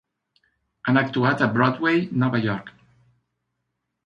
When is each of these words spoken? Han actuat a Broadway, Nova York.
Han 0.87 0.97
actuat 1.01 1.43
a 1.45 1.49
Broadway, 1.57 2.01
Nova 2.25 2.41
York. 2.47 2.73